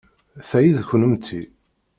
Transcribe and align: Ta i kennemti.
Ta 0.49 0.57
i 0.61 0.71
kennemti. 0.89 1.41